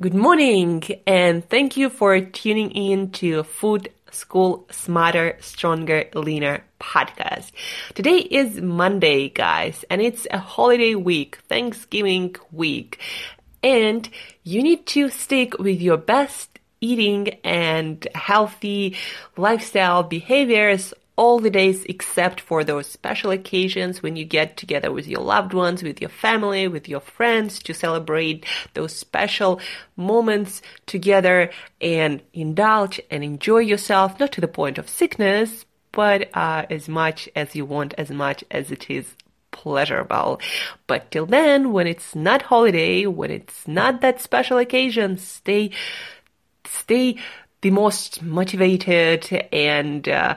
Good 0.00 0.14
morning, 0.14 0.84
and 1.08 1.44
thank 1.50 1.76
you 1.76 1.90
for 1.90 2.20
tuning 2.20 2.70
in 2.70 3.10
to 3.18 3.42
Food 3.42 3.90
School 4.12 4.64
Smarter, 4.70 5.36
Stronger, 5.40 6.04
Leaner 6.14 6.62
podcast. 6.80 7.50
Today 7.94 8.18
is 8.18 8.60
Monday, 8.60 9.28
guys, 9.28 9.84
and 9.90 10.00
it's 10.00 10.24
a 10.30 10.38
holiday 10.38 10.94
week, 10.94 11.38
Thanksgiving 11.48 12.36
week, 12.52 13.00
and 13.60 14.08
you 14.44 14.62
need 14.62 14.86
to 14.86 15.08
stick 15.08 15.58
with 15.58 15.80
your 15.80 15.96
best 15.96 16.60
eating 16.80 17.30
and 17.42 18.06
healthy 18.14 18.94
lifestyle 19.36 20.04
behaviors 20.04 20.94
all 21.18 21.40
the 21.40 21.50
days 21.50 21.84
except 21.86 22.40
for 22.40 22.62
those 22.62 22.86
special 22.86 23.32
occasions 23.32 24.00
when 24.00 24.14
you 24.14 24.24
get 24.24 24.56
together 24.56 24.92
with 24.92 25.08
your 25.08 25.20
loved 25.20 25.52
ones, 25.52 25.82
with 25.82 26.00
your 26.00 26.08
family, 26.08 26.68
with 26.68 26.88
your 26.88 27.00
friends 27.00 27.58
to 27.58 27.74
celebrate 27.74 28.46
those 28.74 28.94
special 28.94 29.60
moments 29.96 30.62
together 30.86 31.50
and 31.80 32.22
indulge 32.32 33.00
and 33.10 33.24
enjoy 33.24 33.58
yourself, 33.58 34.20
not 34.20 34.30
to 34.30 34.40
the 34.40 34.46
point 34.46 34.78
of 34.78 34.88
sickness, 34.88 35.64
but 35.90 36.30
uh, 36.34 36.64
as 36.70 36.88
much 36.88 37.28
as 37.34 37.56
you 37.56 37.64
want, 37.64 37.94
as 37.98 38.10
much 38.10 38.44
as 38.52 38.70
it 38.70 38.88
is 38.88 39.16
pleasurable. 39.50 40.40
But 40.86 41.10
till 41.10 41.26
then, 41.26 41.72
when 41.72 41.88
it's 41.88 42.14
not 42.14 42.42
holiday, 42.42 43.06
when 43.06 43.32
it's 43.32 43.66
not 43.66 44.02
that 44.02 44.20
special 44.20 44.58
occasion, 44.58 45.18
stay, 45.18 45.72
stay 46.64 47.16
the 47.60 47.70
most 47.72 48.22
motivated 48.22 49.48
and 49.52 50.08
uh, 50.08 50.36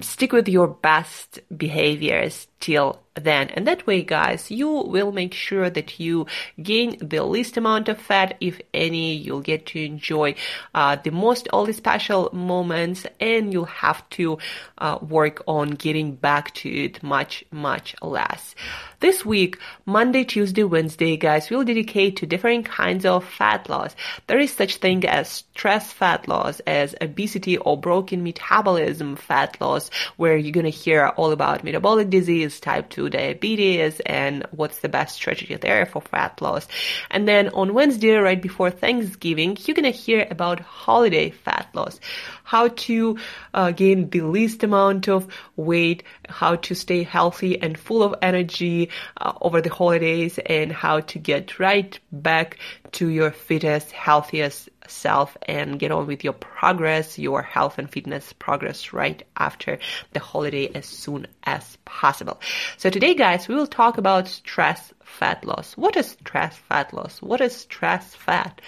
stick 0.00 0.32
with 0.32 0.48
your 0.48 0.68
best 0.68 1.40
behaviors 1.54 2.46
till 2.64 2.98
then. 3.14 3.50
And 3.50 3.66
that 3.66 3.86
way, 3.86 4.02
guys, 4.02 4.50
you 4.50 4.68
will 4.68 5.12
make 5.12 5.34
sure 5.34 5.68
that 5.70 6.00
you 6.00 6.26
gain 6.62 6.96
the 6.98 7.22
least 7.22 7.58
amount 7.58 7.88
of 7.88 7.98
fat, 7.98 8.36
if 8.40 8.60
any. 8.72 9.14
You'll 9.14 9.40
get 9.40 9.66
to 9.66 9.84
enjoy 9.84 10.34
uh, 10.74 10.96
the 10.96 11.10
most 11.10 11.46
all 11.52 11.66
the 11.66 11.74
special 11.74 12.30
moments, 12.32 13.06
and 13.20 13.52
you'll 13.52 13.66
have 13.66 14.08
to 14.10 14.38
uh, 14.78 14.98
work 15.00 15.42
on 15.46 15.70
getting 15.70 16.14
back 16.14 16.54
to 16.54 16.68
it 16.68 17.02
much, 17.02 17.44
much 17.52 17.94
less. 18.02 18.54
This 19.00 19.24
week, 19.24 19.58
Monday, 19.84 20.24
Tuesday, 20.24 20.64
Wednesday, 20.64 21.18
guys, 21.18 21.50
we'll 21.50 21.64
dedicate 21.64 22.16
to 22.16 22.26
different 22.26 22.64
kinds 22.64 23.04
of 23.04 23.24
fat 23.24 23.68
loss. 23.68 23.94
There 24.26 24.38
is 24.38 24.52
such 24.52 24.76
thing 24.76 25.04
as 25.04 25.28
stress 25.28 25.92
fat 25.92 26.26
loss, 26.26 26.60
as 26.60 26.94
obesity 27.02 27.58
or 27.58 27.76
broken 27.78 28.24
metabolism 28.24 29.16
fat 29.16 29.60
loss, 29.60 29.90
where 30.16 30.38
you're 30.38 30.52
gonna 30.52 30.70
hear 30.70 31.08
all 31.16 31.32
about 31.32 31.64
metabolic 31.64 32.08
disease, 32.08 32.53
type 32.60 32.88
2 32.90 33.10
diabetes, 33.10 34.00
and 34.00 34.46
what's 34.50 34.80
the 34.80 34.88
best 34.88 35.16
strategy 35.16 35.56
there 35.56 35.86
for 35.86 36.00
fat 36.00 36.40
loss. 36.40 36.66
And 37.10 37.26
then 37.26 37.48
on 37.50 37.74
Wednesday, 37.74 38.14
right 38.16 38.40
before 38.40 38.70
Thanksgiving, 38.70 39.56
you're 39.64 39.74
gonna 39.74 39.90
hear 39.90 40.26
about 40.30 40.60
holiday 40.60 41.30
fat 41.30 41.68
loss, 41.74 42.00
how 42.44 42.68
to 42.68 43.18
uh, 43.52 43.70
gain 43.70 44.10
the 44.10 44.22
least 44.22 44.62
amount 44.62 45.08
of 45.08 45.26
weight, 45.56 46.02
how 46.28 46.56
to 46.56 46.74
stay 46.74 47.02
healthy 47.02 47.60
and 47.60 47.78
full 47.78 48.02
of 48.02 48.14
energy 48.22 48.90
uh, 49.20 49.32
over 49.40 49.60
the 49.60 49.72
holidays, 49.72 50.38
and 50.46 50.72
how 50.72 51.00
to 51.00 51.18
get 51.18 51.58
right 51.58 51.98
back 52.12 52.58
to 52.92 53.08
your 53.08 53.30
fittest, 53.30 53.90
healthiest 53.92 54.68
self 54.86 55.36
and 55.42 55.78
get 55.78 55.90
on 55.90 56.06
with 56.06 56.24
your 56.24 56.32
progress, 56.32 57.18
your 57.18 57.42
health 57.42 57.78
and 57.78 57.90
fitness 57.90 58.32
progress 58.32 58.92
right 58.92 59.22
after 59.36 59.78
the 60.12 60.20
holiday 60.20 60.70
as 60.74 60.86
soon 60.86 61.26
as 61.44 61.76
possible. 61.84 62.40
So 62.76 62.90
today, 62.90 63.14
guys, 63.14 63.48
we 63.48 63.54
will 63.54 63.66
talk 63.66 63.98
about 63.98 64.28
stress 64.28 64.92
fat 65.02 65.44
loss. 65.44 65.76
What 65.76 65.96
is 65.96 66.10
stress 66.10 66.56
fat 66.56 66.92
loss? 66.92 67.22
What 67.22 67.40
is 67.40 67.54
stress 67.54 68.14
fat? 68.14 68.60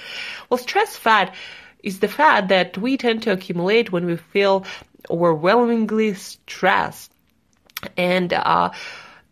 Well, 0.48 0.58
stress 0.58 0.96
fat 0.96 1.34
is 1.82 2.00
the 2.00 2.08
fat 2.08 2.48
that 2.48 2.78
we 2.78 2.96
tend 2.96 3.22
to 3.24 3.32
accumulate 3.32 3.92
when 3.92 4.06
we 4.06 4.16
feel 4.16 4.64
overwhelmingly 5.10 6.14
stressed. 6.14 7.12
And, 7.96 8.32
uh, 8.32 8.70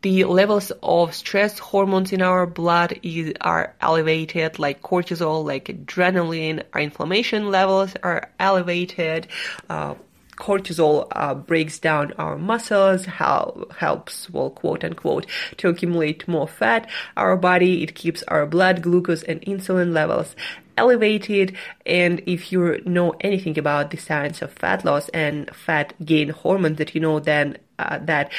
the 0.05 0.25
levels 0.25 0.71
of 0.83 1.15
stress 1.15 1.59
hormones 1.59 2.13
in 2.13 2.21
our 2.21 2.45
blood 2.45 3.01
is, 3.03 3.33
are 3.41 3.75
elevated, 3.81 4.59
like 4.59 4.83
cortisol, 4.83 5.43
like 5.43 5.65
adrenaline. 5.65 6.63
Our 6.75 6.83
inflammation 6.83 7.51
levels 7.51 7.95
are 8.03 8.29
elevated. 8.39 9.29
Uh, 9.71 9.95
cortisol 10.37 11.07
uh, 11.13 11.35
breaks 11.35 11.79
down 11.79 12.13
our 12.19 12.37
muscles, 12.37 13.07
help, 13.07 13.73
helps, 13.73 14.29
well, 14.29 14.51
quote 14.51 14.85
unquote, 14.85 15.25
to 15.57 15.69
accumulate 15.69 16.29
more 16.29 16.49
fat. 16.49 16.87
Our 17.17 17.39
body, 17.39 17.83
it 17.83 17.95
keeps 17.95 18.23
our 18.25 18.45
blood 18.45 18.83
glucose 18.83 19.23
and 19.23 19.41
insulin 19.41 19.95
levels 19.95 20.37
elevated. 20.77 21.57
And 21.87 22.21
if 22.27 22.53
you 22.53 22.83
know 22.85 23.15
anything 23.23 23.59
about 23.59 23.91
the 23.91 23.97
science 23.97 24.43
of 24.43 24.53
fat 24.53 24.85
loss 24.85 25.09
and 25.15 25.49
fat 25.57 25.95
gain 26.05 26.29
hormones, 26.29 26.77
that 26.77 26.95
you 26.95 27.01
know 27.01 27.21
then 27.21 27.57
uh, 27.79 28.01
that 28.03 28.31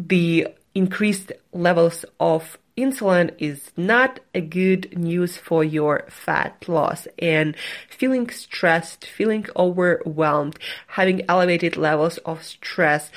the 0.00 0.48
increased 0.74 1.32
levels 1.52 2.04
of 2.18 2.58
insulin 2.76 3.32
is 3.38 3.70
not 3.76 4.20
a 4.34 4.40
good 4.40 4.96
news 4.98 5.36
for 5.36 5.62
your 5.62 6.04
fat 6.08 6.68
loss. 6.68 7.06
And 7.18 7.56
feeling 7.88 8.28
stressed, 8.30 9.04
feeling 9.04 9.46
overwhelmed, 9.56 10.58
having 10.88 11.22
elevated 11.28 11.76
levels 11.76 12.18
of 12.18 12.42
stress 12.42 13.10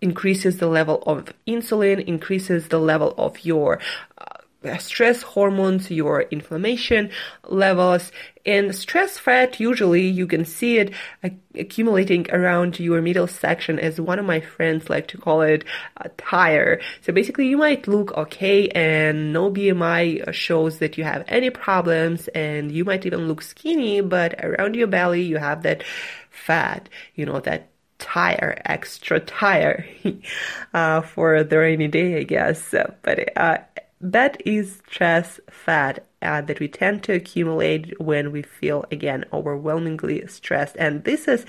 increases 0.00 0.58
the 0.58 0.66
level 0.68 1.02
of 1.06 1.32
insulin, 1.46 2.04
increases 2.04 2.68
the 2.68 2.80
level 2.80 3.14
of 3.16 3.44
your 3.44 3.80
uh, 4.18 4.41
stress 4.78 5.22
hormones, 5.22 5.90
your 5.90 6.22
inflammation 6.22 7.10
levels, 7.48 8.12
and 8.44 8.74
stress 8.74 9.18
fat, 9.18 9.60
usually 9.60 10.06
you 10.06 10.26
can 10.26 10.44
see 10.44 10.78
it 10.78 10.92
accumulating 11.54 12.28
around 12.30 12.80
your 12.80 13.00
middle 13.00 13.26
section 13.26 13.78
as 13.78 14.00
one 14.00 14.18
of 14.18 14.24
my 14.24 14.40
friends 14.40 14.90
like 14.90 15.06
to 15.08 15.18
call 15.18 15.42
it 15.42 15.64
a 15.98 16.08
tire. 16.10 16.80
So 17.02 17.12
basically 17.12 17.46
you 17.46 17.56
might 17.56 17.86
look 17.86 18.16
okay 18.16 18.68
and 18.70 19.32
no 19.32 19.50
BMI 19.50 20.32
shows 20.32 20.78
that 20.78 20.98
you 20.98 21.04
have 21.04 21.24
any 21.28 21.50
problems 21.50 22.28
and 22.28 22.72
you 22.72 22.84
might 22.84 23.06
even 23.06 23.28
look 23.28 23.42
skinny, 23.42 24.00
but 24.00 24.34
around 24.44 24.74
your 24.74 24.88
belly 24.88 25.22
you 25.22 25.36
have 25.36 25.62
that 25.62 25.84
fat, 26.30 26.88
you 27.14 27.24
know, 27.26 27.38
that 27.40 27.68
tire, 27.98 28.60
extra 28.64 29.20
tire, 29.20 29.86
uh, 30.74 31.00
for 31.02 31.44
the 31.44 31.58
rainy 31.58 31.86
day, 31.86 32.18
I 32.18 32.24
guess. 32.24 32.74
But, 33.02 33.36
uh, 33.36 33.58
that 34.02 34.42
is 34.44 34.82
stress 34.88 35.40
fat 35.48 36.04
uh, 36.20 36.40
that 36.42 36.60
we 36.60 36.68
tend 36.68 37.02
to 37.04 37.12
accumulate 37.12 38.00
when 38.00 38.32
we 38.32 38.42
feel 38.42 38.84
again 38.90 39.24
overwhelmingly 39.32 40.26
stressed. 40.26 40.76
And 40.78 41.04
this 41.04 41.28
is 41.28 41.46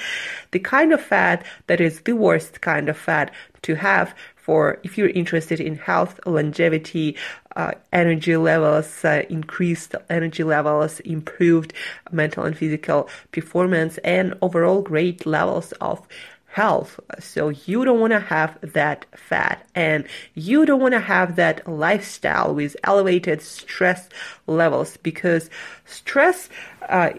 the 0.52 0.60
kind 0.60 0.94
of 0.94 1.02
fat 1.02 1.46
that 1.68 1.82
is 1.82 2.02
the 2.02 2.14
worst 2.14 2.62
kind 2.62 2.90
of 2.90 2.98
fat 2.98 3.32
to 3.64 3.76
have 3.76 4.16
for 4.36 4.80
if 4.84 4.98
you're 4.98 5.10
interested 5.10 5.62
in 5.62 5.78
health, 5.78 6.20
longevity, 6.26 7.16
uh, 7.56 7.72
energy 7.94 8.36
levels, 8.36 9.06
uh, 9.06 9.24
increased 9.30 9.96
energy 10.10 10.44
levels, 10.44 11.00
improved 11.02 11.74
mental 12.12 12.44
and 12.44 12.58
physical 12.58 13.10
performance, 13.32 13.98
and 14.00 14.34
overall 14.42 14.82
great 14.82 15.26
levels 15.26 15.72
of 15.80 16.06
health. 16.54 17.00
So 17.20 17.50
you 17.50 17.84
don't 17.84 18.00
want 18.00 18.12
to 18.12 18.20
have 18.20 18.60
that 18.62 19.06
fat 19.18 19.68
and 19.74 20.06
you 20.36 20.68
don't 20.68 20.80
want 20.80 20.94
to 20.94 21.00
have 21.00 21.36
that 21.36 21.68
lifestyle 21.68 22.54
with 22.54 22.78
elevated 22.84 23.42
stress 23.42 24.08
levels 24.46 24.98
because 24.98 25.50
stress 25.86 26.50
uh, 26.90 27.14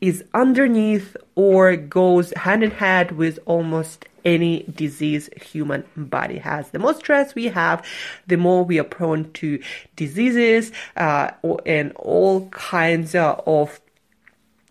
is 0.00 0.22
underneath 0.34 1.16
or 1.34 1.74
goes 1.74 2.32
hand 2.36 2.62
in 2.62 2.70
hand 2.70 3.10
with 3.10 3.40
almost 3.44 4.06
any 4.24 4.64
disease 4.72 5.28
human 5.40 5.82
body 5.96 6.38
has. 6.38 6.70
The 6.70 6.78
more 6.78 6.94
stress 6.94 7.34
we 7.34 7.46
have, 7.46 7.84
the 8.28 8.36
more 8.36 8.64
we 8.64 8.78
are 8.78 8.84
prone 8.84 9.32
to 9.32 9.60
diseases 9.96 10.70
uh, 10.96 11.32
and 11.66 11.92
all 11.96 12.48
kinds 12.50 13.16
of 13.16 13.80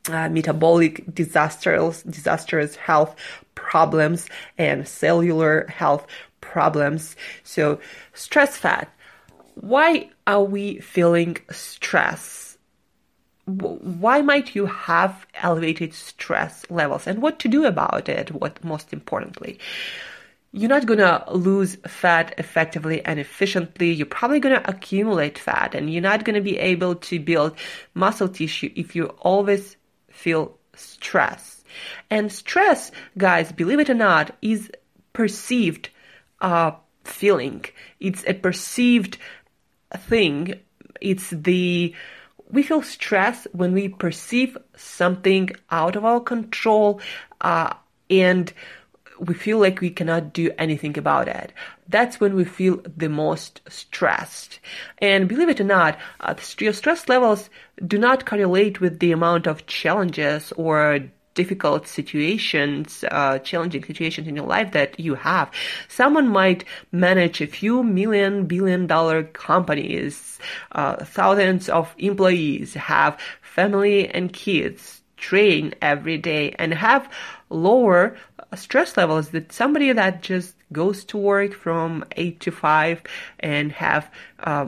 uh, 0.10 0.30
metabolic 0.30 1.04
disasters, 1.14 2.04
disastrous 2.04 2.76
health 2.76 3.16
problems 3.56 4.28
and 4.58 4.88
cellular 4.88 5.66
health 5.68 6.08
problems. 6.42 7.16
So, 7.44 7.80
stress 8.14 8.58
fat. 8.58 8.92
Why 9.56 10.10
are 10.26 10.44
we 10.44 10.80
feeling 10.80 11.38
stress? 11.52 12.48
why 13.48 14.22
might 14.22 14.56
you 14.56 14.66
have 14.66 15.26
elevated 15.36 15.94
stress 15.94 16.70
levels 16.70 17.08
and 17.08 17.22
what 17.22 17.40
to 17.40 17.48
do 17.48 17.64
about 17.64 18.10
it 18.10 18.30
what 18.32 18.62
most 18.62 18.92
importantly 18.92 19.58
you're 20.52 20.70
not 20.70 20.86
going 20.86 21.00
to 21.00 21.24
lose 21.32 21.76
fat 21.88 22.34
effectively 22.38 23.04
and 23.06 23.22
efficiently 23.22 23.90
you're 23.94 24.06
probably 24.06 24.42
going 24.42 24.54
to 24.54 24.70
accumulate 24.70 25.38
fat 25.40 25.74
and 25.74 25.94
you're 25.94 26.02
not 26.02 26.26
going 26.26 26.36
to 26.36 26.42
be 26.42 26.58
able 26.58 26.94
to 26.96 27.20
build 27.20 27.58
muscle 27.94 28.28
tissue 28.28 28.70
if 28.76 28.98
you're 28.98 29.16
always 29.20 29.77
feel 30.18 30.58
stress. 30.76 31.64
And 32.10 32.32
stress 32.32 32.92
guys 33.18 33.52
believe 33.52 33.80
it 33.80 33.90
or 33.90 33.94
not 33.94 34.36
is 34.42 34.72
perceived 35.14 35.90
uh, 36.42 36.72
feeling. 37.04 37.66
It's 38.00 38.24
a 38.28 38.34
perceived 38.34 39.18
thing. 39.96 40.60
It's 41.02 41.30
the 41.30 41.96
we 42.50 42.64
feel 42.64 42.82
stress 42.82 43.46
when 43.52 43.74
we 43.74 43.90
perceive 43.90 44.58
something 44.76 45.50
out 45.70 45.96
of 45.96 46.06
our 46.06 46.22
control 46.22 47.02
uh, 47.42 47.74
and 48.10 48.54
we 49.20 49.34
feel 49.34 49.60
like 49.60 49.82
we 49.82 49.90
cannot 49.90 50.34
do 50.34 50.52
anything 50.58 50.98
about 50.98 51.28
it. 51.28 51.54
That's 51.90 52.20
when 52.20 52.36
we 52.36 52.46
feel 52.46 52.82
the 52.96 53.10
most 53.10 53.62
stressed. 53.68 54.60
And 55.00 55.28
believe 55.28 55.50
it 55.50 55.62
or 55.62 55.66
not, 55.66 55.98
uh, 56.20 56.36
your 56.60 56.74
stress 56.74 57.08
levels 57.08 57.50
do 57.86 57.98
not 57.98 58.26
correlate 58.26 58.82
with 58.82 59.00
the 59.00 59.12
amount 59.12 59.48
of 59.48 59.68
challenges 59.68 60.52
or 60.54 61.00
difficult 61.38 61.88
situations, 61.88 63.06
uh, 63.12 63.38
challenging 63.40 63.84
situations 63.84 64.28
in 64.28 64.36
your 64.36 64.48
life 64.48 64.72
that 64.72 65.00
you 65.00 65.14
have. 65.14 65.52
Someone 65.88 66.28
might 66.28 66.66
manage 66.92 67.42
a 67.42 67.48
few 67.48 67.84
million, 67.84 68.48
billion 68.48 68.88
dollar 68.88 69.24
companies, 69.24 70.40
uh, 70.72 70.96
thousands 71.06 71.70
of 71.70 71.94
employees, 72.00 72.74
have 72.74 73.20
family 73.42 74.10
and 74.10 74.34
kids, 74.34 75.04
train 75.18 75.74
every 75.82 76.18
day, 76.18 76.52
and 76.58 76.74
have 76.74 77.12
lower 77.50 78.16
stress 78.56 78.96
levels 78.96 79.30
than 79.30 79.50
somebody 79.50 79.92
that 79.92 80.22
just 80.22 80.56
goes 80.72 81.04
to 81.06 81.18
work 81.18 81.54
from 81.54 82.06
8 82.16 82.40
to 82.42 82.52
5 82.52 83.02
and 83.40 83.72
have 83.72 84.10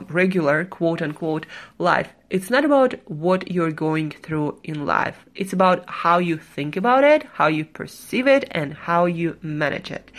regular 0.08 0.64
quote 0.66 1.00
unquote 1.00 1.46
life. 1.78 2.08
It's 2.28 2.50
not 2.50 2.64
about 2.64 2.94
what 3.10 3.50
you're 3.50 3.72
going 3.72 4.10
through 4.10 4.60
in 4.62 4.86
life. 4.86 5.16
It's 5.34 5.52
about 5.52 5.88
how 5.88 6.18
you 6.18 6.36
think 6.38 6.76
about 6.76 7.04
it, 7.04 7.24
how 7.32 7.48
you 7.48 7.64
perceive 7.64 8.26
it, 8.26 8.46
and 8.52 8.72
how 8.72 9.06
you 9.06 9.36
manage 9.42 9.90
it. 9.90 10.10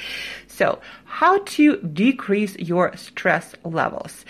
So, 0.48 0.80
how 1.06 1.40
to 1.40 1.78
decrease 1.78 2.56
your 2.58 2.96
stress 2.98 3.56
levels. 3.64 4.26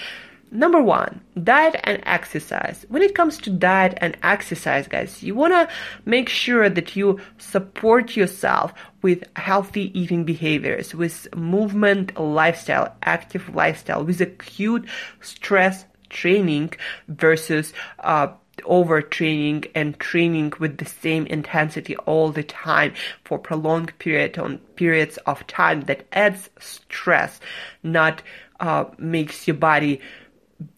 Number 0.53 0.83
one, 0.83 1.21
diet 1.41 1.79
and 1.85 2.03
exercise. 2.05 2.85
When 2.89 3.01
it 3.01 3.15
comes 3.15 3.37
to 3.37 3.49
diet 3.49 3.97
and 4.01 4.17
exercise, 4.21 4.85
guys, 4.85 5.23
you 5.23 5.33
want 5.33 5.53
to 5.53 5.69
make 6.03 6.27
sure 6.27 6.69
that 6.69 6.93
you 6.93 7.21
support 7.37 8.17
yourself 8.17 8.73
with 9.01 9.23
healthy 9.37 9.97
eating 9.97 10.25
behaviors, 10.25 10.93
with 10.93 11.33
movement 11.33 12.19
lifestyle, 12.19 12.93
active 13.03 13.55
lifestyle, 13.55 14.03
with 14.03 14.19
acute 14.19 14.85
stress 15.21 15.85
training 16.09 16.73
versus 17.07 17.71
uh, 17.99 18.27
overtraining 18.63 19.71
and 19.73 19.97
training 19.99 20.51
with 20.59 20.77
the 20.79 20.85
same 20.85 21.25
intensity 21.27 21.95
all 21.95 22.29
the 22.29 22.43
time 22.43 22.93
for 23.23 23.39
prolonged 23.39 23.97
period 23.99 24.37
on 24.37 24.57
periods 24.75 25.17
of 25.25 25.47
time 25.47 25.81
that 25.81 26.05
adds 26.11 26.49
stress, 26.59 27.39
not 27.83 28.21
uh, 28.59 28.85
makes 28.97 29.47
your 29.47 29.55
body 29.55 29.99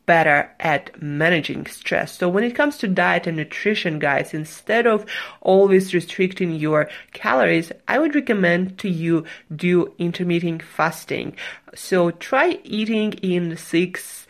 better 0.05 0.49
at 0.59 1.01
managing 1.01 1.65
stress. 1.65 2.17
So 2.17 2.29
when 2.29 2.43
it 2.43 2.55
comes 2.55 2.77
to 2.77 2.87
diet 2.87 3.27
and 3.27 3.37
nutrition, 3.37 3.99
guys, 3.99 4.33
instead 4.33 4.85
of 4.85 5.05
always 5.41 5.93
restricting 5.93 6.55
your 6.55 6.89
calories, 7.13 7.71
I 7.87 7.99
would 7.99 8.15
recommend 8.15 8.77
to 8.79 8.89
you 8.89 9.25
do 9.55 9.93
intermittent 9.97 10.63
fasting. 10.63 11.35
So 11.75 12.11
try 12.11 12.59
eating 12.63 13.13
in 13.13 13.57
six 13.57 14.27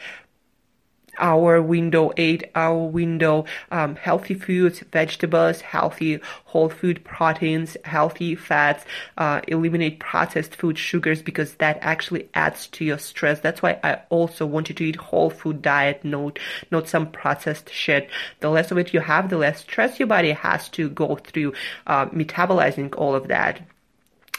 hour 1.17 1.61
window, 1.61 2.11
eight 2.17 2.49
hour 2.55 2.85
window, 2.85 3.45
um, 3.71 3.95
healthy 3.95 4.33
foods, 4.33 4.79
vegetables, 4.91 5.61
healthy 5.61 6.19
whole 6.45 6.69
food 6.69 7.03
proteins, 7.03 7.77
healthy 7.85 8.35
fats, 8.35 8.85
uh, 9.17 9.41
eliminate 9.47 9.99
processed 9.99 10.55
food 10.55 10.77
sugars 10.77 11.21
because 11.21 11.55
that 11.55 11.77
actually 11.81 12.29
adds 12.33 12.67
to 12.67 12.85
your 12.85 12.97
stress. 12.97 13.39
That's 13.39 13.61
why 13.61 13.79
I 13.83 13.99
also 14.09 14.45
want 14.45 14.69
you 14.69 14.75
to 14.75 14.83
eat 14.83 14.95
whole 14.95 15.29
food 15.29 15.61
diet, 15.61 16.03
not, 16.03 16.39
not 16.71 16.87
some 16.87 17.11
processed 17.11 17.71
shit. 17.71 18.09
The 18.39 18.49
less 18.49 18.71
of 18.71 18.77
it 18.77 18.93
you 18.93 18.99
have, 18.99 19.29
the 19.29 19.37
less 19.37 19.61
stress 19.61 19.99
your 19.99 20.07
body 20.07 20.31
has 20.31 20.69
to 20.69 20.89
go 20.89 21.15
through, 21.15 21.53
uh, 21.87 22.07
metabolizing 22.07 22.95
all 22.97 23.15
of 23.15 23.27
that. 23.27 23.61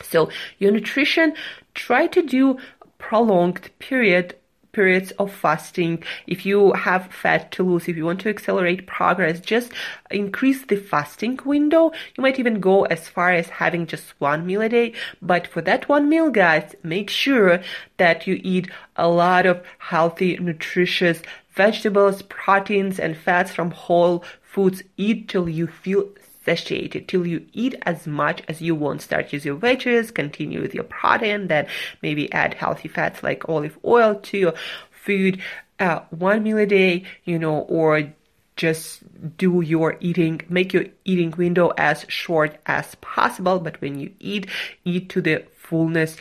So 0.03 0.31
your 0.59 0.73
nutrition, 0.73 1.35
try 1.75 2.07
to 2.09 2.23
do 2.23 2.59
prolonged 2.99 3.71
period 3.79 4.35
periods 4.75 5.13
of 5.13 5.33
fasting. 5.33 6.03
If 6.27 6.45
you 6.45 6.73
have 6.73 7.13
fat 7.13 7.53
to 7.53 7.63
lose, 7.63 7.89
if 7.89 7.97
you 7.97 8.05
want 8.05 8.21
to 8.21 8.29
accelerate 8.29 8.87
progress, 8.87 9.41
just 9.41 9.73
increase 10.11 10.65
the 10.67 10.77
fasting 10.77 11.39
window. 11.45 11.93
You 12.17 12.23
might 12.23 12.39
even 12.39 12.61
go 12.61 12.85
as 12.85 13.09
far 13.09 13.33
as 13.33 13.49
having 13.49 13.87
just 13.87 14.21
one 14.21 14.45
meal 14.45 14.61
a 14.61 14.69
day. 14.69 14.93
But 15.23 15.47
for 15.47 15.63
that 15.63 15.89
one 15.89 16.09
meal, 16.09 16.31
guys, 16.31 16.75
make 16.83 17.09
sure 17.09 17.63
that 17.97 18.27
you 18.27 18.41
eat 18.43 18.71
a 18.97 19.09
lot 19.09 19.47
of 19.47 19.63
healthy, 19.79 20.37
nutritious 20.37 21.23
vegetables, 21.55 22.23
proteins, 22.23 22.99
and 22.99 23.17
fats 23.17 23.53
from 23.53 23.71
whole 23.71 24.25
foods. 24.43 24.83
Eat 24.97 25.29
till 25.29 25.49
you 25.49 25.67
feel 25.67 26.09
satiated 26.45 27.09
till 27.09 27.27
you 27.27 27.47
eat 27.53 27.75
as 27.83 28.07
much 28.07 28.43
as 28.49 28.61
you 28.61 28.75
want. 28.75 29.03
Start 29.03 29.33
with 29.33 29.45
your 29.45 29.57
veggies, 29.57 30.13
continue 30.13 30.61
with 30.61 30.75
your 30.75 30.85
protein, 30.85 31.49
then 31.49 31.67
maybe 32.03 32.33
add 32.33 32.55
healthy 32.55 32.89
fats 32.89 33.23
like 33.23 33.49
olive 33.49 33.79
oil 33.85 34.17
to 34.17 34.39
your 34.39 34.55
food, 34.91 35.41
uh, 35.81 36.01
one 36.11 36.43
meal 36.43 36.59
a 36.59 36.67
day, 36.67 37.05
you 37.25 37.39
know, 37.39 37.61
or 37.61 38.13
just 38.57 39.03
do 39.37 39.61
your 39.61 39.97
eating, 40.01 40.41
make 40.49 40.73
your 40.73 40.85
eating 41.05 41.33
window 41.33 41.73
as 41.77 42.05
short 42.09 42.59
as 42.67 42.95
possible. 42.97 43.59
But 43.59 43.81
when 43.81 43.99
you 43.99 44.13
eat, 44.21 44.49
eat 44.85 45.09
to 45.11 45.21
the 45.21 45.45
fullness 45.57 46.17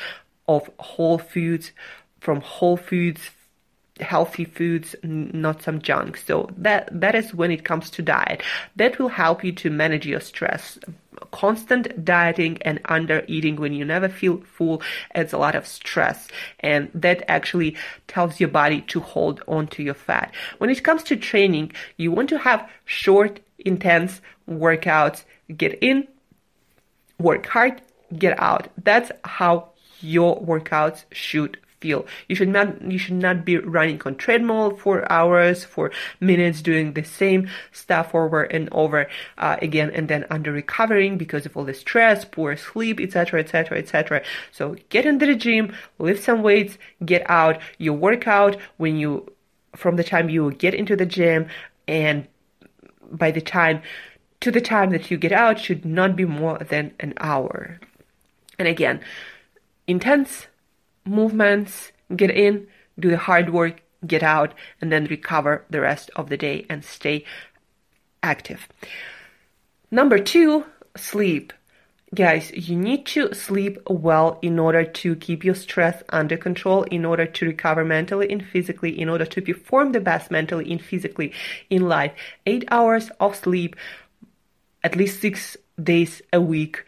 of 0.47 0.69
whole 0.79 1.17
foods 1.17 1.71
from 2.19 2.41
whole 2.41 2.77
foods 2.77 3.29
healthy 3.99 4.45
foods, 4.45 4.95
not 5.03 5.61
some 5.61 5.81
junk. 5.81 6.17
So 6.17 6.49
that 6.57 6.89
that 6.99 7.15
is 7.15 7.33
when 7.33 7.51
it 7.51 7.63
comes 7.63 7.89
to 7.91 8.01
diet. 8.01 8.41
That 8.75 8.97
will 8.97 9.09
help 9.09 9.43
you 9.43 9.51
to 9.53 9.69
manage 9.69 10.05
your 10.05 10.19
stress. 10.19 10.79
Constant 11.31 12.03
dieting 12.03 12.57
and 12.63 12.81
under 12.85 13.23
eating 13.27 13.55
when 13.57 13.73
you 13.73 13.85
never 13.85 14.09
feel 14.09 14.41
full 14.57 14.81
adds 15.13 15.31
a 15.31 15.37
lot 15.37 15.55
of 15.55 15.67
stress, 15.67 16.27
and 16.59 16.89
that 16.93 17.23
actually 17.29 17.77
tells 18.07 18.39
your 18.39 18.49
body 18.49 18.81
to 18.81 18.99
hold 18.99 19.43
on 19.47 19.67
to 19.67 19.83
your 19.83 19.93
fat. 19.93 20.33
When 20.57 20.71
it 20.71 20.83
comes 20.83 21.03
to 21.03 21.15
training, 21.15 21.71
you 21.97 22.11
want 22.11 22.29
to 22.29 22.39
have 22.39 22.67
short, 22.85 23.39
intense 23.59 24.21
workouts. 24.49 25.23
Get 25.55 25.77
in, 25.83 26.07
work 27.19 27.45
hard, 27.45 27.81
get 28.17 28.39
out. 28.39 28.69
That's 28.83 29.11
how 29.23 29.69
your 30.01 30.41
workouts 30.41 31.03
should 31.11 31.59
feel. 31.83 32.05
You 32.29 32.35
should 32.37 32.53
not 32.57 32.67
you 32.93 32.97
should 33.03 33.19
not 33.27 33.37
be 33.49 33.57
running 33.57 34.01
on 34.05 34.15
treadmill 34.15 34.67
for 34.83 34.95
hours, 35.11 35.65
for 35.73 35.91
minutes, 36.19 36.61
doing 36.61 36.93
the 36.93 37.03
same 37.03 37.41
stuff 37.71 38.15
over 38.15 38.41
and 38.55 38.69
over 38.71 39.01
uh, 39.37 39.57
again, 39.61 39.89
and 39.97 40.07
then 40.07 40.25
under 40.35 40.51
recovering 40.51 41.17
because 41.23 41.45
of 41.45 41.55
all 41.57 41.65
the 41.65 41.73
stress, 41.73 42.23
poor 42.35 42.55
sleep, 42.55 42.99
etc., 42.99 43.41
etc., 43.43 43.77
etc. 43.77 44.23
So 44.51 44.75
get 44.89 45.05
into 45.05 45.25
the 45.25 45.35
gym, 45.35 45.75
lift 45.99 46.23
some 46.23 46.41
weights, 46.41 46.77
get 47.05 47.23
out. 47.29 47.55
You 47.77 47.91
workout 47.93 48.55
when 48.77 48.95
you 48.97 49.11
from 49.75 49.97
the 49.97 50.03
time 50.03 50.29
you 50.29 50.51
get 50.51 50.73
into 50.73 50.95
the 50.95 51.05
gym 51.17 51.47
and 51.87 52.27
by 53.11 53.31
the 53.31 53.41
time 53.41 53.81
to 54.39 54.51
the 54.51 54.61
time 54.61 54.89
that 54.91 55.09
you 55.09 55.17
get 55.17 55.31
out 55.31 55.59
should 55.59 55.83
not 55.85 56.15
be 56.15 56.25
more 56.25 56.57
than 56.59 56.93
an 56.99 57.13
hour. 57.19 57.79
And 58.59 58.67
again, 58.67 59.01
intense 59.87 60.47
movements, 61.05 61.91
get 62.15 62.31
in, 62.31 62.67
do 62.99 63.09
the 63.09 63.17
hard 63.17 63.51
work, 63.51 63.81
get 64.05 64.23
out, 64.23 64.53
and 64.81 64.91
then 64.91 65.05
recover 65.05 65.65
the 65.69 65.81
rest 65.81 66.09
of 66.15 66.29
the 66.29 66.37
day 66.37 66.65
and 66.69 66.83
stay 66.83 67.25
active. 68.21 68.67
Number 69.91 70.19
two, 70.19 70.65
sleep. 70.95 71.53
Guys, 72.13 72.51
you 72.51 72.75
need 72.75 73.07
to 73.07 73.33
sleep 73.33 73.79
well 73.89 74.37
in 74.43 74.59
order 74.59 74.83
to 74.83 75.15
keep 75.15 75.43
your 75.43 75.55
stress 75.55 76.03
under 76.09 76.37
control, 76.37 76.83
in 76.83 77.05
order 77.05 77.25
to 77.25 77.45
recover 77.45 77.83
mentally 77.83 78.31
and 78.31 78.45
physically, 78.45 78.99
in 78.99 79.09
order 79.09 79.25
to 79.25 79.41
perform 79.41 79.91
the 79.91 79.99
best 79.99 80.29
mentally 80.29 80.71
and 80.71 80.81
physically 80.81 81.33
in 81.71 81.87
life. 81.87 82.13
Eight 82.45 82.65
hours 82.69 83.09
of 83.19 83.35
sleep, 83.35 83.75
at 84.83 84.95
least 84.95 85.21
six 85.21 85.57
days 85.81 86.21
a 86.31 86.39
week 86.39 86.85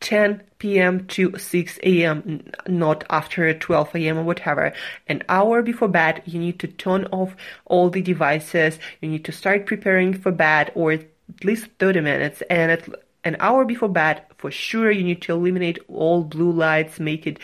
10 0.00 0.42
p.m. 0.58 1.06
to 1.06 1.36
6 1.36 1.78
a.m., 1.82 2.42
not 2.66 3.04
after 3.10 3.52
12 3.52 3.94
a.m. 3.96 4.18
or 4.18 4.22
whatever. 4.24 4.72
An 5.08 5.22
hour 5.28 5.62
before 5.62 5.88
bed, 5.88 6.22
you 6.26 6.38
need 6.38 6.58
to 6.60 6.68
turn 6.68 7.06
off 7.06 7.34
all 7.66 7.90
the 7.90 8.02
devices. 8.02 8.78
You 9.00 9.08
need 9.08 9.24
to 9.24 9.32
start 9.32 9.66
preparing 9.66 10.14
for 10.14 10.32
bed 10.32 10.72
or 10.74 10.92
at 10.92 11.06
least 11.44 11.68
30 11.78 12.00
minutes. 12.00 12.42
And 12.50 12.70
at 12.70 12.88
an 13.24 13.36
hour 13.40 13.64
before 13.64 13.88
bed, 13.88 14.22
for 14.38 14.50
sure, 14.50 14.90
you 14.90 15.02
need 15.02 15.22
to 15.22 15.32
eliminate 15.32 15.78
all 15.88 16.22
blue 16.24 16.52
lights, 16.52 17.00
make 17.00 17.26
it, 17.26 17.38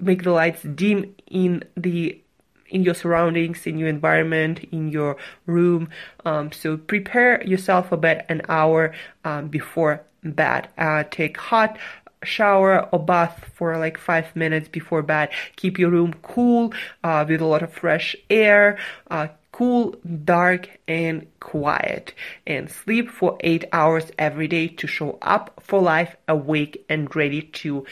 make 0.00 0.22
the 0.22 0.32
lights 0.32 0.62
dim 0.62 1.14
in 1.26 1.62
the 1.76 2.20
in 2.68 2.82
your 2.82 2.94
surroundings, 2.94 3.66
in 3.68 3.78
your 3.78 3.88
environment, 3.88 4.64
in 4.72 4.88
your 4.88 5.16
room. 5.46 5.88
Um, 6.24 6.50
so 6.50 6.76
prepare 6.76 7.40
yourself 7.44 7.90
for 7.90 7.96
bed 7.96 8.26
an 8.28 8.42
hour 8.48 8.92
um, 9.24 9.46
before 9.46 10.02
bed. 10.24 10.68
Uh, 10.78 11.04
take 11.10 11.36
hot 11.36 11.78
shower 12.24 12.88
or 12.90 12.98
bath 12.98 13.50
for 13.54 13.76
like 13.78 13.98
five 13.98 14.34
minutes 14.34 14.68
before 14.68 15.02
bed. 15.02 15.30
Keep 15.56 15.78
your 15.78 15.90
room 15.90 16.14
cool 16.22 16.72
uh, 17.02 17.24
with 17.28 17.40
a 17.40 17.46
lot 17.46 17.62
of 17.62 17.72
fresh 17.72 18.16
air. 18.30 18.78
Uh, 19.10 19.28
cool, 19.52 19.94
dark, 20.24 20.68
and 20.88 21.26
quiet. 21.40 22.12
And 22.46 22.70
sleep 22.70 23.10
for 23.10 23.36
eight 23.40 23.64
hours 23.72 24.10
every 24.18 24.48
day 24.48 24.68
to 24.68 24.86
show 24.86 25.18
up 25.22 25.62
for 25.62 25.80
life 25.80 26.16
awake 26.26 26.84
and 26.88 27.14
ready 27.14 27.42
to 27.42 27.86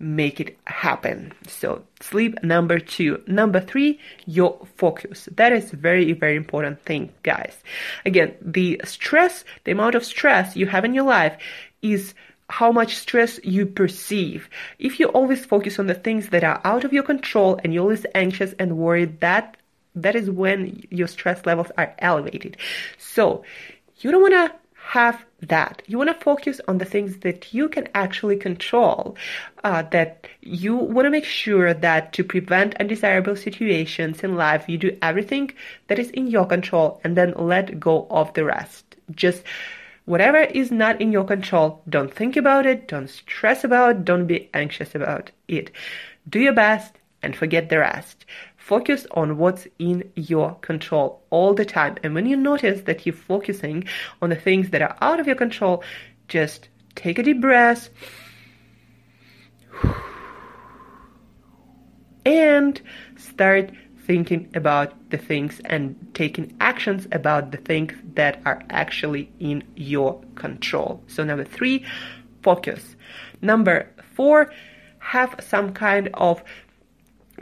make 0.00 0.40
it 0.40 0.56
happen. 0.66 1.32
So 1.46 1.82
sleep 2.00 2.42
number 2.42 2.78
two. 2.78 3.22
Number 3.26 3.60
three, 3.60 4.00
your 4.24 4.58
focus. 4.76 5.28
That 5.36 5.52
is 5.52 5.70
very, 5.72 6.12
very 6.14 6.36
important 6.36 6.80
thing, 6.82 7.12
guys. 7.22 7.54
Again, 8.06 8.34
the 8.40 8.80
stress, 8.84 9.44
the 9.64 9.72
amount 9.72 9.94
of 9.94 10.04
stress 10.04 10.56
you 10.56 10.66
have 10.66 10.86
in 10.86 10.94
your 10.94 11.04
life 11.04 11.36
is 11.82 12.14
how 12.48 12.72
much 12.72 12.96
stress 12.96 13.38
you 13.44 13.64
perceive. 13.64 14.48
If 14.78 14.98
you 14.98 15.06
always 15.08 15.46
focus 15.46 15.78
on 15.78 15.86
the 15.86 15.94
things 15.94 16.30
that 16.30 16.44
are 16.44 16.60
out 16.64 16.84
of 16.84 16.92
your 16.92 17.04
control 17.04 17.60
and 17.62 17.72
you're 17.72 17.82
always 17.82 18.06
anxious 18.14 18.54
and 18.58 18.76
worried, 18.76 19.20
that 19.20 19.56
that 19.94 20.14
is 20.14 20.30
when 20.30 20.82
your 20.90 21.08
stress 21.08 21.46
levels 21.46 21.70
are 21.76 21.94
elevated. 21.98 22.56
So 22.98 23.44
you 23.98 24.10
don't 24.10 24.22
want 24.22 24.34
to 24.34 24.54
have 24.74 25.24
that. 25.42 25.82
You 25.86 25.98
want 25.98 26.10
to 26.10 26.24
focus 26.24 26.60
on 26.66 26.78
the 26.78 26.84
things 26.84 27.18
that 27.18 27.54
you 27.54 27.68
can 27.68 27.88
actually 27.94 28.36
control, 28.36 29.16
uh, 29.62 29.82
that 29.90 30.26
you 30.40 30.74
want 30.74 31.06
to 31.06 31.10
make 31.10 31.24
sure 31.24 31.72
that 31.72 32.12
to 32.14 32.24
prevent 32.24 32.76
undesirable 32.80 33.36
situations 33.36 34.24
in 34.24 34.36
life, 34.36 34.68
you 34.68 34.78
do 34.78 34.96
everything 35.02 35.52
that 35.88 35.98
is 35.98 36.10
in 36.10 36.26
your 36.26 36.46
control 36.46 37.00
and 37.04 37.16
then 37.16 37.34
let 37.36 37.78
go 37.78 38.06
of 38.10 38.32
the 38.34 38.44
rest. 38.44 38.96
Just 39.14 39.44
whatever 40.04 40.38
is 40.38 40.70
not 40.70 41.00
in 41.00 41.12
your 41.12 41.24
control, 41.24 41.82
don't 41.88 42.12
think 42.12 42.36
about 42.36 42.66
it, 42.66 42.88
don't 42.88 43.08
stress 43.08 43.64
about 43.64 43.90
it, 43.90 44.04
don't 44.04 44.26
be 44.26 44.50
anxious 44.54 44.94
about 44.94 45.30
it. 45.48 45.70
Do 46.28 46.40
your 46.40 46.52
best 46.52 46.96
and 47.22 47.36
forget 47.36 47.68
the 47.68 47.78
rest. 47.78 48.24
Focus 48.56 49.06
on 49.12 49.36
what's 49.38 49.66
in 49.78 50.10
your 50.14 50.54
control 50.56 51.22
all 51.30 51.54
the 51.54 51.64
time. 51.64 51.96
And 52.02 52.14
when 52.14 52.26
you 52.26 52.36
notice 52.36 52.82
that 52.82 53.04
you're 53.04 53.14
focusing 53.14 53.84
on 54.22 54.30
the 54.30 54.36
things 54.36 54.70
that 54.70 54.82
are 54.82 54.96
out 55.00 55.20
of 55.20 55.26
your 55.26 55.36
control, 55.36 55.82
just 56.28 56.68
take 56.94 57.18
a 57.18 57.22
deep 57.22 57.40
breath 57.40 57.90
and 62.24 62.80
start 63.16 63.70
thinking 64.10 64.50
about 64.56 64.92
the 65.10 65.16
things 65.16 65.60
and 65.66 65.94
taking 66.14 66.52
actions 66.58 67.06
about 67.12 67.52
the 67.52 67.58
things 67.58 67.92
that 68.14 68.42
are 68.44 68.60
actually 68.68 69.30
in 69.38 69.62
your 69.76 70.20
control. 70.34 71.00
So, 71.06 71.22
number 71.22 71.44
three, 71.44 71.86
focus. 72.42 72.96
Number 73.40 73.88
four, 74.16 74.52
have 74.98 75.36
some 75.38 75.72
kind 75.72 76.10
of 76.14 76.42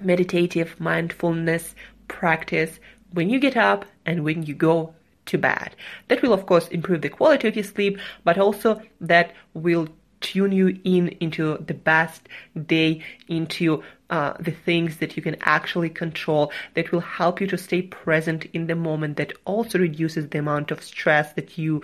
meditative 0.02 0.78
mindfulness 0.78 1.74
practice 2.06 2.80
when 3.14 3.30
you 3.30 3.40
get 3.40 3.56
up 3.56 3.86
and 4.04 4.22
when 4.22 4.42
you 4.42 4.52
go 4.52 4.94
to 5.24 5.38
bed. 5.38 5.74
That 6.08 6.20
will, 6.20 6.34
of 6.34 6.44
course, 6.44 6.68
improve 6.68 7.00
the 7.00 7.08
quality 7.08 7.48
of 7.48 7.56
your 7.56 7.64
sleep, 7.64 7.98
but 8.24 8.36
also 8.36 8.82
that 9.00 9.32
will 9.54 9.88
tune 10.20 10.52
you 10.52 10.78
in 10.84 11.08
into 11.20 11.58
the 11.58 11.74
best 11.74 12.28
day, 12.66 13.02
into 13.28 13.82
uh, 14.10 14.34
the 14.40 14.50
things 14.50 14.98
that 14.98 15.16
you 15.16 15.22
can 15.22 15.36
actually 15.42 15.90
control 15.90 16.50
that 16.74 16.90
will 16.92 17.00
help 17.00 17.40
you 17.40 17.46
to 17.46 17.58
stay 17.58 17.82
present 17.82 18.46
in 18.52 18.66
the 18.66 18.74
moment, 18.74 19.16
that 19.16 19.32
also 19.44 19.78
reduces 19.78 20.28
the 20.28 20.38
amount 20.38 20.70
of 20.70 20.82
stress 20.82 21.32
that 21.34 21.58
you 21.58 21.82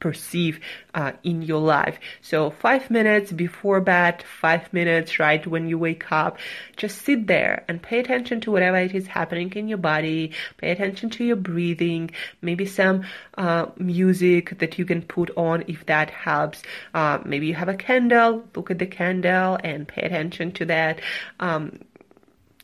perceive 0.00 0.60
uh, 0.94 1.12
in 1.22 1.42
your 1.42 1.60
life. 1.60 1.98
So, 2.20 2.50
five 2.50 2.90
minutes 2.90 3.32
before 3.32 3.80
bed, 3.80 4.22
five 4.22 4.72
minutes 4.72 5.18
right 5.18 5.44
when 5.46 5.68
you 5.68 5.78
wake 5.78 6.10
up, 6.12 6.38
just 6.76 7.02
sit 7.02 7.26
there 7.26 7.64
and 7.68 7.82
pay 7.82 8.00
attention 8.00 8.40
to 8.42 8.50
whatever 8.50 8.76
it 8.76 8.94
is 8.94 9.06
happening 9.06 9.52
in 9.54 9.68
your 9.68 9.78
body. 9.78 10.32
Pay 10.58 10.70
attention 10.70 11.10
to 11.10 11.24
your 11.24 11.36
breathing, 11.36 12.10
maybe 12.42 12.66
some 12.66 13.04
uh, 13.38 13.66
music 13.78 14.58
that 14.58 14.78
you 14.78 14.84
can 14.84 15.02
put 15.02 15.30
on 15.36 15.64
if 15.68 15.86
that 15.86 16.10
helps. 16.10 16.62
Uh, 16.92 17.18
maybe 17.24 17.46
you 17.46 17.54
have 17.54 17.68
a 17.68 17.76
candle, 17.76 18.44
look 18.54 18.70
at 18.70 18.78
the 18.78 18.86
candle 18.86 19.58
and 19.62 19.88
pay 19.88 20.02
attention 20.02 20.52
to 20.52 20.66
that. 20.66 21.00
Um, 21.40 21.80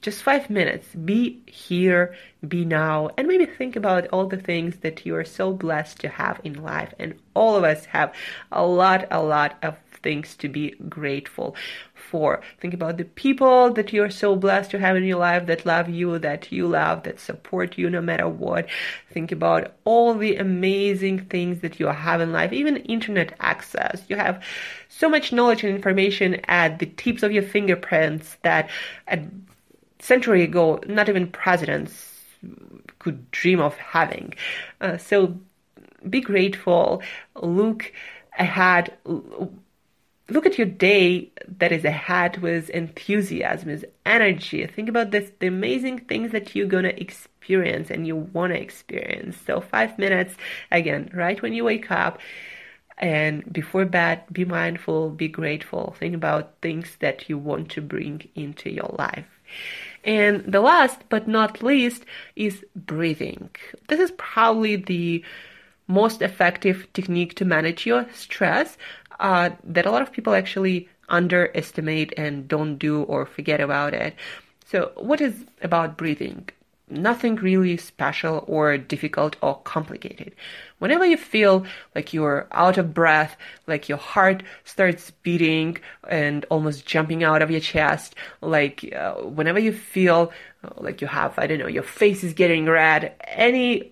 just 0.02 0.22
five 0.22 0.48
minutes. 0.48 0.94
Be 0.94 1.42
here, 1.46 2.14
be 2.46 2.64
now, 2.64 3.10
and 3.16 3.28
maybe 3.28 3.46
think 3.46 3.76
about 3.76 4.06
all 4.08 4.26
the 4.26 4.36
things 4.36 4.76
that 4.78 5.04
you 5.04 5.14
are 5.16 5.24
so 5.24 5.52
blessed 5.52 6.00
to 6.00 6.08
have 6.08 6.40
in 6.44 6.62
life. 6.62 6.94
And 6.98 7.14
all 7.34 7.56
of 7.56 7.64
us 7.64 7.86
have 7.86 8.14
a 8.50 8.64
lot, 8.64 9.06
a 9.10 9.22
lot 9.22 9.56
of 9.62 9.76
things 10.02 10.34
to 10.36 10.48
be 10.48 10.70
grateful 10.88 11.54
for. 11.94 12.40
Think 12.60 12.74
about 12.74 12.96
the 12.96 13.04
people 13.04 13.72
that 13.74 13.92
you're 13.92 14.10
so 14.10 14.34
blessed 14.34 14.70
to 14.70 14.78
have 14.78 14.96
in 14.96 15.04
your 15.04 15.18
life 15.18 15.46
that 15.46 15.66
love 15.66 15.88
you, 15.88 16.18
that 16.18 16.50
you 16.50 16.66
love, 16.66 17.02
that 17.02 17.20
support 17.20 17.76
you 17.76 17.90
no 17.90 18.00
matter 18.00 18.28
what. 18.28 18.68
Think 19.10 19.30
about 19.30 19.74
all 19.84 20.14
the 20.14 20.36
amazing 20.36 21.26
things 21.26 21.60
that 21.60 21.78
you 21.78 21.86
have 21.86 22.20
in 22.20 22.32
life, 22.32 22.52
even 22.52 22.78
internet 22.78 23.36
access. 23.40 24.02
You 24.08 24.16
have 24.16 24.42
so 24.88 25.08
much 25.08 25.32
knowledge 25.32 25.62
and 25.62 25.74
information 25.74 26.40
at 26.44 26.78
the 26.78 26.86
tips 26.86 27.22
of 27.22 27.32
your 27.32 27.42
fingerprints 27.42 28.38
that 28.42 28.70
at 29.06 29.20
century 30.00 30.42
ago, 30.42 30.80
not 30.86 31.08
even 31.08 31.26
presidents 31.28 32.10
could 32.98 33.30
dream 33.30 33.60
of 33.60 33.76
having. 33.76 34.34
Uh, 34.80 34.96
so 34.96 35.38
be 36.08 36.20
grateful, 36.20 37.02
look 37.34 37.92
ahead, 38.38 38.96
look 39.04 40.46
at 40.46 40.56
your 40.56 40.66
day 40.66 41.30
that 41.58 41.72
is 41.72 41.84
ahead 41.84 42.38
with 42.38 42.70
enthusiasm, 42.70 43.68
with 43.68 43.84
energy. 44.06 44.66
Think 44.66 44.88
about 44.88 45.10
this, 45.10 45.30
the 45.40 45.46
amazing 45.46 45.98
things 46.00 46.32
that 46.32 46.54
you're 46.54 46.66
gonna 46.66 46.94
experience 46.96 47.90
and 47.90 48.06
you 48.06 48.16
wanna 48.16 48.54
experience. 48.54 49.36
So 49.46 49.60
five 49.60 49.98
minutes, 49.98 50.34
again, 50.70 51.10
right 51.12 51.40
when 51.42 51.52
you 51.52 51.64
wake 51.64 51.90
up, 51.90 52.18
and 53.00 53.50
before 53.50 53.86
bed, 53.86 54.24
be 54.30 54.44
mindful, 54.44 55.10
be 55.10 55.26
grateful, 55.26 55.96
think 55.98 56.14
about 56.14 56.52
things 56.60 56.96
that 57.00 57.28
you 57.30 57.38
want 57.38 57.70
to 57.70 57.80
bring 57.80 58.28
into 58.34 58.70
your 58.70 58.94
life. 58.98 59.26
And 60.04 60.44
the 60.50 60.60
last 60.60 61.00
but 61.08 61.28
not 61.28 61.62
least 61.62 62.04
is 62.36 62.64
breathing. 62.74 63.50
This 63.88 64.00
is 64.00 64.12
probably 64.12 64.76
the 64.76 65.24
most 65.88 66.22
effective 66.22 66.86
technique 66.92 67.34
to 67.34 67.44
manage 67.44 67.84
your 67.86 68.06
stress 68.14 68.78
uh, 69.18 69.50
that 69.64 69.86
a 69.86 69.90
lot 69.90 70.02
of 70.02 70.12
people 70.12 70.34
actually 70.34 70.88
underestimate 71.08 72.14
and 72.16 72.48
don't 72.48 72.76
do 72.76 73.02
or 73.02 73.26
forget 73.26 73.60
about 73.60 73.92
it. 73.92 74.14
So, 74.64 74.92
what 74.96 75.20
is 75.20 75.44
about 75.62 75.98
breathing? 75.98 76.48
Nothing 76.90 77.36
really 77.36 77.76
special 77.76 78.44
or 78.46 78.76
difficult 78.76 79.36
or 79.42 79.60
complicated. 79.62 80.34
Whenever 80.78 81.06
you 81.06 81.16
feel 81.16 81.64
like 81.94 82.12
you're 82.12 82.48
out 82.52 82.78
of 82.78 82.92
breath, 82.92 83.36
like 83.66 83.88
your 83.88 83.98
heart 83.98 84.42
starts 84.64 85.10
beating 85.22 85.78
and 86.08 86.44
almost 86.50 86.86
jumping 86.86 87.22
out 87.22 87.42
of 87.42 87.50
your 87.50 87.60
chest, 87.60 88.14
like 88.40 88.92
uh, 88.94 89.14
whenever 89.14 89.58
you 89.58 89.72
feel 89.72 90.32
uh, 90.64 90.70
like 90.78 91.00
you 91.00 91.06
have, 91.06 91.38
I 91.38 91.46
don't 91.46 91.58
know, 91.58 91.68
your 91.68 91.82
face 91.82 92.24
is 92.24 92.32
getting 92.32 92.66
red, 92.66 93.14
any 93.24 93.90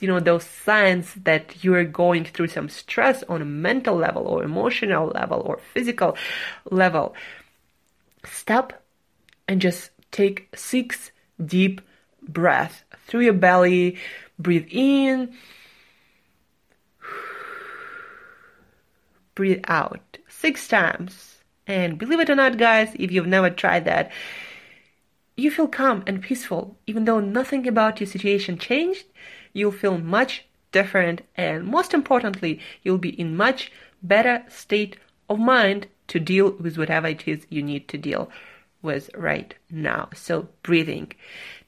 you 0.00 0.08
know 0.08 0.18
those 0.18 0.44
signs 0.44 1.14
that 1.24 1.62
you 1.62 1.74
are 1.74 1.84
going 1.84 2.24
through 2.24 2.48
some 2.48 2.68
stress 2.68 3.22
on 3.24 3.42
a 3.42 3.44
mental 3.44 3.96
level 3.96 4.26
or 4.26 4.42
emotional 4.42 5.08
level 5.08 5.42
or 5.44 5.58
physical 5.74 6.16
level 6.70 7.14
stop 8.24 8.72
and 9.46 9.60
just 9.60 9.90
take 10.10 10.48
six 10.54 11.12
deep 11.44 11.80
breaths 12.28 12.82
through 13.06 13.20
your 13.20 13.32
belly 13.32 13.96
breathe 14.38 14.66
in 14.70 15.32
breathe 19.34 19.62
out 19.68 20.18
six 20.28 20.68
times 20.68 21.38
and 21.66 21.98
believe 21.98 22.20
it 22.20 22.30
or 22.30 22.34
not 22.34 22.58
guys 22.58 22.94
if 22.98 23.10
you've 23.10 23.26
never 23.26 23.50
tried 23.50 23.84
that 23.84 24.10
you 25.36 25.50
feel 25.50 25.68
calm 25.68 26.02
and 26.06 26.22
peaceful 26.22 26.76
even 26.86 27.04
though 27.04 27.20
nothing 27.20 27.66
about 27.66 28.00
your 28.00 28.06
situation 28.06 28.58
changed 28.58 29.06
you'll 29.52 29.72
feel 29.72 29.98
much 29.98 30.44
different 30.72 31.22
and 31.36 31.64
most 31.66 31.94
importantly, 31.94 32.60
you'll 32.82 32.98
be 32.98 33.18
in 33.20 33.36
much 33.36 33.72
better 34.02 34.42
state 34.48 34.96
of 35.28 35.38
mind 35.38 35.86
to 36.08 36.18
deal 36.18 36.52
with 36.52 36.78
whatever 36.78 37.08
it 37.08 37.26
is 37.26 37.46
you 37.48 37.62
need 37.62 37.88
to 37.88 37.98
deal 37.98 38.30
with 38.82 39.10
right 39.14 39.54
now. 39.70 40.08
So 40.14 40.48
breathing. 40.62 41.12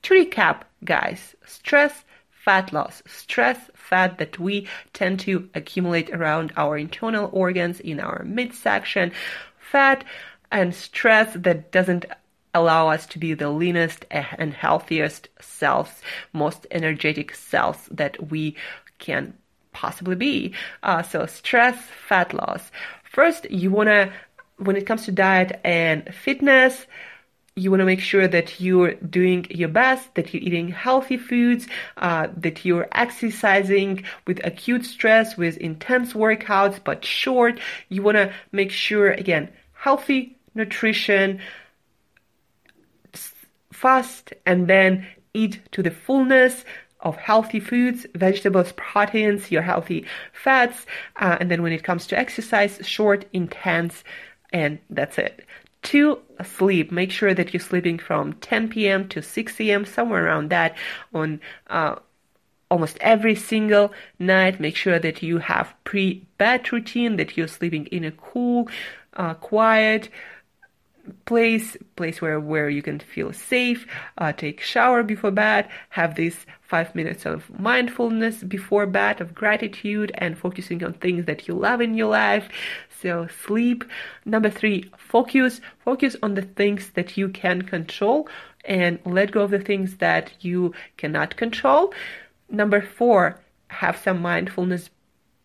To 0.02 0.14
recap, 0.14 0.62
guys, 0.84 1.36
stress, 1.46 2.04
fat 2.30 2.72
loss, 2.72 3.02
stress, 3.06 3.70
fat 3.74 4.18
that 4.18 4.38
we 4.38 4.66
tend 4.92 5.20
to 5.20 5.48
accumulate 5.54 6.10
around 6.10 6.52
our 6.56 6.76
internal 6.76 7.30
organs 7.32 7.78
in 7.78 8.00
our 8.00 8.24
midsection, 8.24 9.12
fat 9.58 10.04
and 10.50 10.74
stress 10.74 11.34
that 11.34 11.70
doesn't 11.70 12.04
allow 12.54 12.88
us 12.88 13.06
to 13.06 13.18
be 13.18 13.32
the 13.32 13.48
leanest 13.48 14.04
and 14.10 14.52
healthiest 14.52 15.28
selves, 15.40 16.02
most 16.32 16.66
energetic 16.70 17.34
selves 17.34 17.88
that 17.90 18.30
we 18.30 18.56
can 18.98 19.34
possibly 19.72 20.16
be. 20.16 20.54
Uh, 20.82 21.02
so 21.02 21.26
stress, 21.26 21.76
fat 22.08 22.34
loss. 22.34 22.70
First, 23.04 23.50
you 23.50 23.70
want 23.70 23.88
to, 23.88 24.12
when 24.58 24.76
it 24.76 24.86
comes 24.86 25.04
to 25.04 25.12
diet 25.12 25.60
and 25.64 26.12
fitness, 26.14 26.86
you 27.54 27.70
want 27.70 27.80
to 27.80 27.86
make 27.86 28.00
sure 28.00 28.26
that 28.26 28.60
you're 28.60 28.94
doing 28.94 29.46
your 29.50 29.68
best, 29.68 30.14
that 30.14 30.32
you're 30.32 30.42
eating 30.42 30.68
healthy 30.68 31.18
foods, 31.18 31.66
uh, 31.98 32.28
that 32.36 32.64
you're 32.64 32.88
exercising 32.92 34.04
with 34.26 34.40
acute 34.44 34.84
stress, 34.86 35.36
with 35.36 35.56
intense 35.58 36.14
workouts, 36.14 36.80
but 36.82 37.04
short. 37.04 37.60
You 37.88 38.02
want 38.02 38.16
to 38.16 38.32
make 38.52 38.70
sure, 38.70 39.10
again, 39.10 39.50
healthy 39.74 40.38
nutrition, 40.54 41.40
fast 43.72 44.32
and 44.46 44.68
then 44.68 45.06
eat 45.34 45.60
to 45.72 45.82
the 45.82 45.90
fullness 45.90 46.64
of 47.00 47.16
healthy 47.16 47.58
foods, 47.58 48.06
vegetables, 48.14 48.72
proteins, 48.76 49.50
your 49.50 49.62
healthy 49.62 50.06
fats, 50.32 50.86
uh, 51.16 51.36
and 51.40 51.50
then 51.50 51.62
when 51.62 51.72
it 51.72 51.82
comes 51.82 52.06
to 52.06 52.16
exercise, 52.16 52.78
short, 52.86 53.24
intense, 53.32 54.04
and 54.52 54.78
that's 54.88 55.18
it. 55.18 55.44
Two, 55.82 56.20
sleep. 56.44 56.92
Make 56.92 57.10
sure 57.10 57.34
that 57.34 57.52
you're 57.52 57.60
sleeping 57.60 57.98
from 57.98 58.34
10 58.34 58.68
p.m. 58.68 59.08
to 59.08 59.20
6 59.20 59.60
a.m., 59.60 59.84
somewhere 59.84 60.24
around 60.26 60.50
that 60.50 60.76
on 61.12 61.40
uh, 61.68 61.96
almost 62.70 62.96
every 63.00 63.34
single 63.34 63.92
night. 64.18 64.60
Make 64.60 64.76
sure 64.76 64.98
that 64.98 65.22
you 65.22 65.38
have 65.38 65.74
pre-bed 65.84 66.72
routine, 66.72 67.16
that 67.16 67.36
you're 67.36 67.48
sleeping 67.48 67.86
in 67.86 68.04
a 68.04 68.12
cool, 68.12 68.68
uh, 69.14 69.34
quiet, 69.34 70.08
place 71.24 71.76
place 71.96 72.20
where 72.20 72.38
where 72.38 72.68
you 72.68 72.82
can 72.82 72.98
feel 72.98 73.32
safe 73.32 73.86
uh, 74.18 74.32
take 74.32 74.60
shower 74.60 75.02
before 75.02 75.32
bed 75.32 75.68
have 75.90 76.14
these 76.14 76.46
five 76.72 76.94
minutes 76.94 77.26
of 77.26 77.50
mindfulness 77.60 78.42
before 78.42 78.86
bed 78.86 79.20
of 79.20 79.34
gratitude 79.34 80.10
and 80.14 80.38
focusing 80.38 80.82
on 80.82 80.94
things 80.94 81.26
that 81.26 81.46
you 81.46 81.52
love 81.52 81.82
in 81.82 81.92
your 81.92 82.08
life. 82.08 82.48
So 83.02 83.28
sleep. 83.44 83.84
Number 84.24 84.48
three 84.48 84.90
focus. 84.96 85.60
Focus 85.84 86.16
on 86.22 86.32
the 86.32 86.40
things 86.40 86.88
that 86.94 87.18
you 87.18 87.28
can 87.28 87.60
control 87.60 88.26
and 88.64 88.98
let 89.04 89.32
go 89.32 89.42
of 89.42 89.50
the 89.50 89.58
things 89.58 89.98
that 89.98 90.32
you 90.40 90.72
cannot 90.96 91.36
control. 91.36 91.92
Number 92.48 92.80
four 92.80 93.38
have 93.68 93.98
some 93.98 94.22
mindfulness 94.22 94.88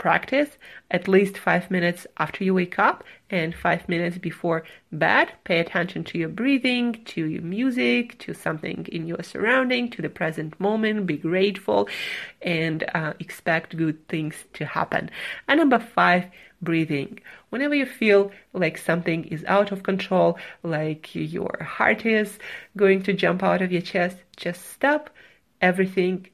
practice 0.08 0.52
at 0.90 1.10
least 1.10 1.38
five 1.38 1.70
minutes 1.70 2.08
after 2.16 2.42
you 2.46 2.54
wake 2.54 2.80
up 2.80 3.04
and 3.30 3.54
five 3.54 3.90
minutes 3.90 4.18
before 4.18 4.64
bed. 4.90 5.28
Pay 5.44 5.60
attention 5.60 6.02
to 6.06 6.18
your 6.18 6.30
breathing, 6.30 7.04
to 7.04 7.26
your 7.26 7.42
music, 7.42 8.18
to 8.20 8.34
something 8.34 8.88
in 8.90 9.06
your 9.06 9.22
surrounding, 9.22 9.90
to 9.90 10.02
the 10.02 10.08
present 10.22 10.58
moment. 10.62 11.08
Be 11.08 11.18
grateful 11.18 11.90
and 12.42 12.86
uh, 12.96 13.12
expect 13.20 13.76
good 13.76 13.98
things 14.08 14.36
to 14.54 14.64
happen. 14.66 15.10
And 15.50 15.60
number 15.60 15.80
five, 15.80 16.24
breathing. 16.62 17.20
Whenever 17.50 17.76
you 17.76 17.86
feel 17.86 18.32
like 18.54 18.78
something 18.78 19.26
is 19.26 19.44
out 19.44 19.74
of 19.74 19.84
control, 19.84 20.40
like 20.64 21.14
your 21.14 21.56
heart 21.62 22.06
is 22.06 22.40
going 22.78 23.04
to 23.04 23.12
jump 23.12 23.44
out 23.44 23.62
of 23.62 23.74
your 23.74 23.82
chest, 23.82 24.16
just 24.38 24.72
stop 24.72 25.10
everything 25.60 26.30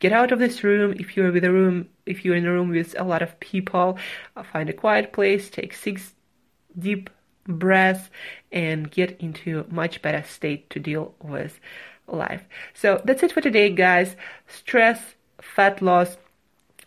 get 0.00 0.12
out 0.12 0.32
of 0.32 0.38
this 0.38 0.64
room 0.64 0.94
if 0.98 1.16
you're 1.16 1.30
with 1.30 1.44
a 1.44 1.52
room 1.52 1.86
if 2.10 2.24
you're 2.24 2.36
in 2.36 2.46
a 2.46 2.52
room 2.52 2.70
with 2.70 2.94
a 2.98 3.04
lot 3.04 3.22
of 3.22 3.38
people 3.40 3.98
uh, 4.36 4.42
find 4.42 4.68
a 4.68 4.72
quiet 4.72 5.12
place 5.12 5.50
take 5.50 5.72
six 5.72 6.14
deep 6.78 7.10
breaths 7.46 8.10
and 8.52 8.90
get 8.90 9.18
into 9.20 9.60
a 9.60 9.74
much 9.74 10.02
better 10.02 10.22
state 10.22 10.68
to 10.70 10.78
deal 10.78 11.14
with 11.22 11.58
life 12.06 12.44
so 12.74 13.00
that's 13.04 13.22
it 13.22 13.32
for 13.32 13.40
today 13.40 13.70
guys 13.70 14.16
stress 14.48 15.14
fat 15.40 15.80
loss 15.80 16.16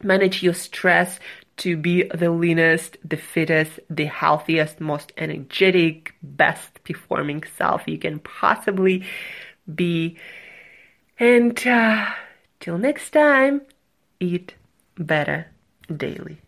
manage 0.02 0.44
your 0.44 0.54
stress 0.54 1.20
to 1.56 1.78
be 1.78 2.04
the 2.06 2.32
leanest, 2.32 2.98
the 3.06 3.16
fittest, 3.16 3.80
the 3.88 4.06
healthiest, 4.06 4.82
most 4.82 5.14
energetic, 5.18 6.16
best 6.24 6.84
performing 6.84 7.44
self 7.56 7.88
you 7.88 8.00
can 8.00 8.18
possibly 8.18 9.06
be. 9.76 10.18
And 11.20 11.56
uh, 11.68 12.12
Till 12.64 12.78
next 12.78 13.10
time, 13.10 13.64
eat 14.22 14.54
better 14.98 15.48
daily. 15.96 16.40